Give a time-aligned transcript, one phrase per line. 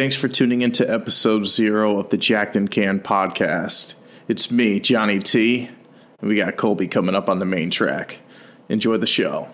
[0.00, 3.96] Thanks for tuning into episode zero of the Jacked and Canned podcast.
[4.28, 5.68] It's me, Johnny T,
[6.20, 8.20] and we got Colby coming up on the main track.
[8.70, 9.48] Enjoy the show.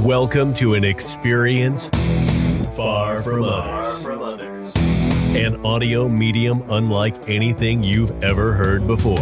[0.00, 1.88] Welcome to an experience
[2.76, 4.76] far from others.
[5.34, 9.16] An audio medium unlike anything you've ever heard before.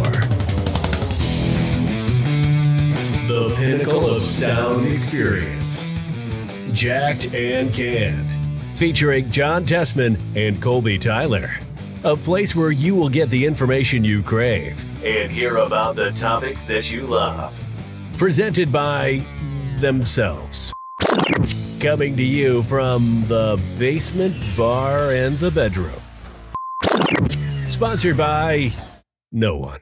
[3.29, 5.97] The pinnacle of sound experience.
[6.73, 8.40] Jacked and Canned.
[8.81, 11.51] Featuring John Tessman and Colby Tyler.
[12.03, 16.65] A place where you will get the information you crave and hear about the topics
[16.65, 17.63] that you love.
[18.17, 19.21] Presented by
[19.77, 20.73] themselves.
[21.79, 26.01] Coming to you from the basement, bar, and the bedroom.
[27.67, 28.71] Sponsored by
[29.31, 29.81] no one.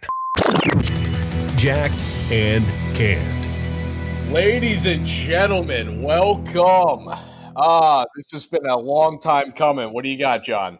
[1.55, 1.93] Jacked
[2.33, 2.65] and
[2.97, 4.33] Canned.
[4.33, 7.28] Ladies and gentlemen, welcome.
[7.61, 9.91] Ah, this has been a long time coming.
[9.91, 10.79] What do you got, John?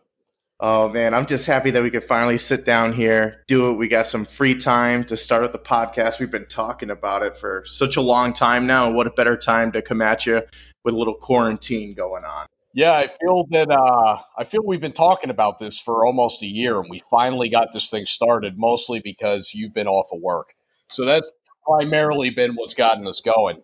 [0.61, 3.73] Oh man, I'm just happy that we could finally sit down here, do it.
[3.73, 6.19] We got some free time to start with the podcast.
[6.19, 8.91] We've been talking about it for such a long time now.
[8.91, 10.41] What a better time to come at you
[10.85, 12.47] with a little quarantine going on.
[12.73, 16.47] Yeah, I feel that uh, I feel we've been talking about this for almost a
[16.47, 18.57] year, and we finally got this thing started.
[18.57, 20.53] Mostly because you've been off of work,
[20.89, 21.29] so that's
[21.65, 23.61] primarily been what's gotten us going.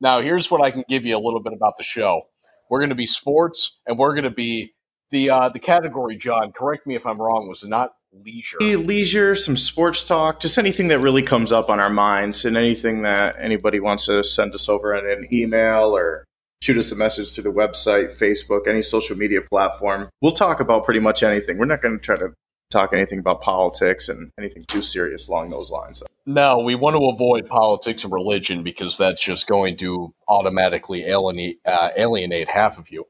[0.00, 2.22] Now, here's what I can give you a little bit about the show.
[2.70, 4.72] We're going to be sports, and we're going to be
[5.10, 6.16] the uh, the category.
[6.16, 7.48] John, correct me if I'm wrong.
[7.48, 8.58] Was not leisure?
[8.60, 13.02] Leisure, some sports talk, just anything that really comes up on our minds, and anything
[13.02, 16.24] that anybody wants to send us over in an email or
[16.60, 20.08] shoot us a message through the website, Facebook, any social media platform.
[20.20, 21.58] We'll talk about pretty much anything.
[21.58, 22.32] We're not going to try to
[22.70, 26.02] talk anything about politics and anything too serious along those lines.
[26.26, 31.60] No, we want to avoid politics and religion because that's just going to automatically alienate,
[31.64, 33.04] uh, alienate half of you.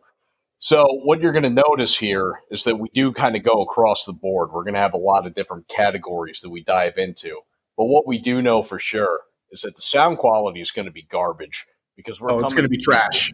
[0.60, 4.04] So, what you're going to notice here is that we do kind of go across
[4.04, 4.50] the board.
[4.52, 7.40] We're going to have a lot of different categories that we dive into.
[7.76, 9.20] But what we do know for sure
[9.52, 11.64] is that the sound quality is going to be garbage
[11.96, 13.32] because we're oh, it's going to be trash.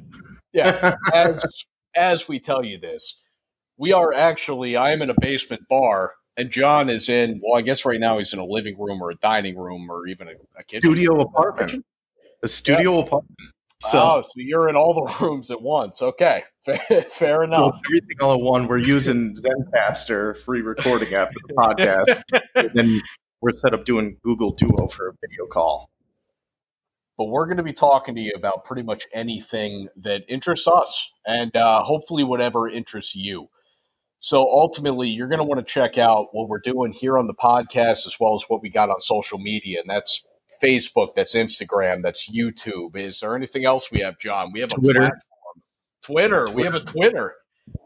[0.52, 1.44] Yeah, as
[1.96, 3.16] as we tell you this,
[3.78, 4.76] we are actually.
[4.76, 7.40] I am in a basement bar, and John is in.
[7.42, 10.06] Well, I guess right now he's in a living room or a dining room or
[10.06, 10.92] even a, a kitchen.
[10.92, 11.84] Studio apartment.
[12.42, 13.38] A studio apartment.
[13.82, 16.00] So, oh, so you're in all the rooms at once.
[16.02, 16.44] Okay,
[17.10, 17.74] fair enough.
[17.74, 18.66] So everything all at one.
[18.66, 22.22] We're using Zencastr free recording after the podcast,
[22.54, 23.02] and then
[23.40, 25.90] we're set up doing Google Duo for a video call
[27.16, 31.10] but we're going to be talking to you about pretty much anything that interests us
[31.26, 33.48] and uh, hopefully whatever interests you.
[34.24, 37.34] So ultimately, you're going to want to check out what we're doing here on the
[37.34, 40.24] podcast as well as what we got on social media, and that's
[40.62, 42.96] Facebook, that's Instagram, that's YouTube.
[42.96, 44.50] Is there anything else we have, John?
[44.50, 45.00] We have a Twitter.
[45.00, 45.62] Platform.
[46.02, 46.46] Twitter.
[46.54, 47.34] We have a Twitter.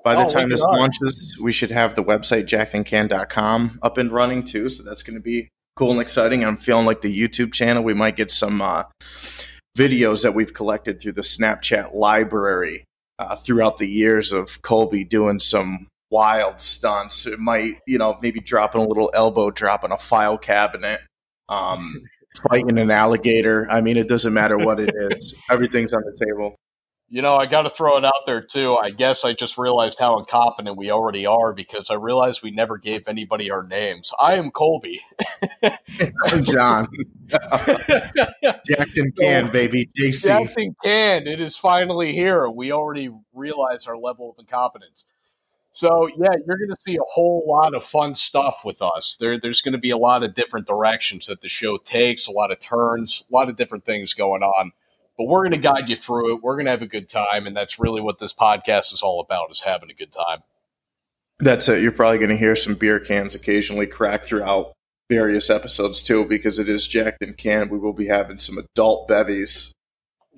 [0.05, 4.45] By the oh, time this launches, we should have the website jackedandcanned.com up and running
[4.45, 4.69] too.
[4.69, 6.45] So that's going to be cool and exciting.
[6.45, 8.85] I'm feeling like the YouTube channel, we might get some uh,
[9.77, 12.85] videos that we've collected through the Snapchat library
[13.19, 17.27] uh, throughout the years of Colby doing some wild stunts.
[17.27, 21.01] It might, you know, maybe dropping a little elbow drop in a file cabinet,
[21.49, 22.03] um,
[22.51, 23.67] fighting an alligator.
[23.71, 26.57] I mean, it doesn't matter what it is, everything's on the table.
[27.11, 28.77] You know, I got to throw it out there too.
[28.77, 32.77] I guess I just realized how incompetent we already are because I realized we never
[32.77, 34.13] gave anybody our names.
[34.21, 35.01] I am Colby.
[36.27, 36.87] I'm John.
[37.31, 39.89] Jacked and Canned, baby.
[39.99, 40.23] JC.
[40.23, 41.27] Jacked and Canned.
[41.27, 42.47] It is finally here.
[42.51, 45.07] We already realized our level of incompetence.
[45.79, 49.17] So yeah, you're going to see a whole lot of fun stuff with us.
[49.21, 52.33] There, there's going to be a lot of different directions that the show takes, a
[52.33, 54.73] lot of turns, a lot of different things going on
[55.19, 56.43] but we're going to guide you through it.
[56.43, 59.21] We're going to have a good time, and that's really what this podcast is all
[59.21, 60.45] about: is having a good time.
[61.41, 61.83] That's it.
[61.83, 64.73] You're probably going to hear some beer cans occasionally crack throughout
[65.11, 67.71] various episodes too, because it is Jacked and Canned.
[67.71, 69.73] We will be having some adult bevies.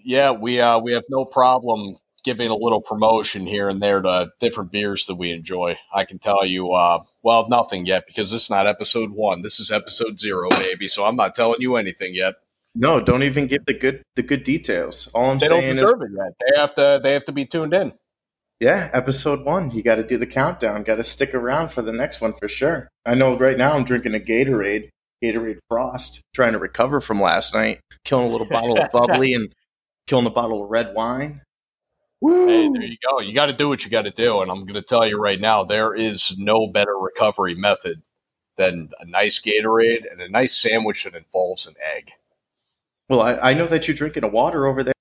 [0.03, 4.31] Yeah, we uh, we have no problem giving a little promotion here and there to
[4.41, 5.77] different beers that we enjoy.
[5.95, 9.43] I can tell you, uh, well, nothing yet because this is not episode one.
[9.43, 10.89] This is episode zero, baby.
[10.89, 12.35] So I'm not telling you anything yet.
[12.75, 15.09] No, don't even give the good the good details.
[15.09, 17.93] All I'm they saying is they have to they have to be tuned in.
[18.61, 19.71] Yeah, episode one.
[19.71, 20.83] You got to do the countdown.
[20.83, 22.89] Got to stick around for the next one for sure.
[23.07, 24.91] I know right now I'm drinking a Gatorade,
[25.25, 27.81] Gatorade Frost, trying to recover from last night.
[28.05, 29.53] Killing a little bottle of bubbly and
[30.07, 31.41] killing a bottle of red wine.
[32.21, 32.47] Woo!
[32.47, 33.21] Hey, there you go.
[33.21, 35.19] You got to do what you got to do, and I'm going to tell you
[35.19, 38.03] right now, there is no better recovery method
[38.57, 42.13] than a nice Gatorade and a nice sandwich that involves an egg.
[43.09, 44.93] Well, I, I know that you're drinking a water over there.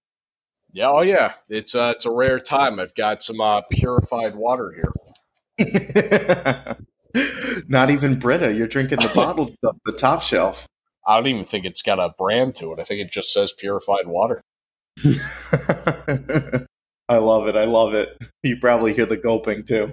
[0.71, 2.79] Yeah, oh yeah, it's uh, it's a rare time.
[2.79, 4.93] I've got some uh, purified water here.
[7.67, 8.53] Not even Brita.
[8.53, 10.67] You're drinking the bottled stuff, the top shelf.
[11.07, 12.79] I don't even think it's got a brand to it.
[12.79, 14.41] I think it just says purified water.
[17.29, 17.55] I love it.
[17.55, 18.17] I love it.
[18.41, 19.91] You probably hear the gulping too.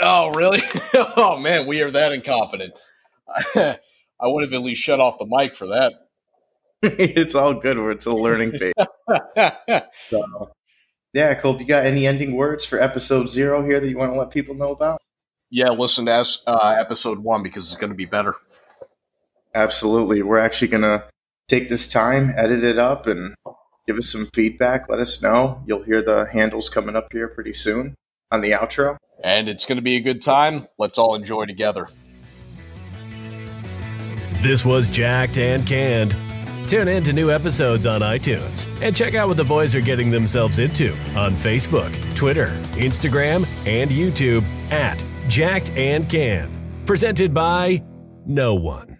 [0.00, 0.62] oh, really?
[0.94, 2.74] oh, man, we are that incompetent.
[3.56, 3.78] I
[4.22, 5.92] would have at least shut off the mic for that.
[6.82, 7.78] it's all good.
[7.78, 8.74] It's a learning phase.
[10.10, 10.50] so,
[11.14, 14.18] yeah, Cole, you got any ending words for episode zero here that you want to
[14.18, 15.00] let people know about?
[15.48, 18.34] Yeah, listen to uh, episode one because it's going to be better.
[19.54, 20.20] Absolutely.
[20.20, 21.04] We're actually going to
[21.48, 23.34] take this time, edit it up, and
[23.86, 24.88] give us some feedback.
[24.88, 25.62] Let us know.
[25.66, 27.94] You'll hear the handles coming up here pretty soon
[28.30, 28.96] on the outro.
[29.22, 30.66] And it's going to be a good time.
[30.78, 31.88] Let's all enjoy together.
[34.42, 36.14] This was Jacked and Canned.
[36.68, 40.10] Tune in to new episodes on iTunes and check out what the boys are getting
[40.10, 46.52] themselves into on Facebook, Twitter, Instagram, and YouTube at Jacked and Canned.
[46.86, 47.82] Presented by
[48.26, 48.95] no one.